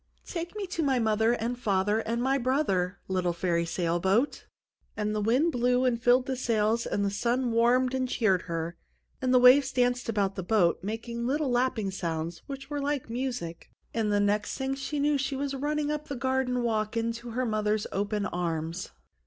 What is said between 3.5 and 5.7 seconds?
sail boat!" And the wind